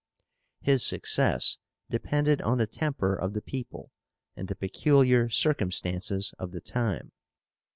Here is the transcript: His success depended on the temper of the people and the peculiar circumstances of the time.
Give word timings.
His 0.61 0.83
success 0.83 1.59
depended 1.91 2.41
on 2.41 2.57
the 2.57 2.65
temper 2.65 3.13
of 3.15 3.33
the 3.35 3.41
people 3.43 3.91
and 4.35 4.47
the 4.47 4.55
peculiar 4.55 5.29
circumstances 5.29 6.33
of 6.39 6.53
the 6.53 6.59
time. 6.59 7.11